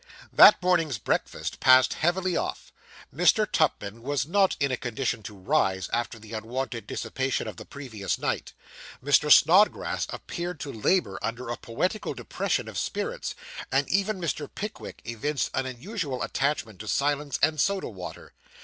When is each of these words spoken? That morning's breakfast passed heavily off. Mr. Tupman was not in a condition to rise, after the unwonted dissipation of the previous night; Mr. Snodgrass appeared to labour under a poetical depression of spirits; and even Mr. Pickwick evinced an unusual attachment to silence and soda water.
That 0.33 0.59
morning's 0.63 0.97
breakfast 0.97 1.59
passed 1.59 1.93
heavily 1.93 2.35
off. 2.35 2.73
Mr. 3.15 3.45
Tupman 3.45 4.01
was 4.01 4.25
not 4.25 4.55
in 4.59 4.71
a 4.71 4.75
condition 4.75 5.21
to 5.21 5.37
rise, 5.37 5.89
after 5.93 6.17
the 6.17 6.33
unwonted 6.33 6.87
dissipation 6.87 7.47
of 7.47 7.57
the 7.57 7.65
previous 7.65 8.17
night; 8.17 8.53
Mr. 9.03 9.31
Snodgrass 9.31 10.07
appeared 10.09 10.59
to 10.61 10.73
labour 10.73 11.19
under 11.21 11.49
a 11.49 11.55
poetical 11.55 12.15
depression 12.15 12.67
of 12.67 12.79
spirits; 12.79 13.35
and 13.71 13.87
even 13.89 14.19
Mr. 14.19 14.49
Pickwick 14.51 15.03
evinced 15.05 15.51
an 15.53 15.67
unusual 15.67 16.23
attachment 16.23 16.79
to 16.79 16.87
silence 16.87 17.37
and 17.43 17.59
soda 17.59 17.87
water. 17.87 18.33